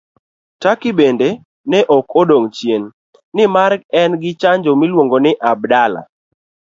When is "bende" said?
0.99-1.27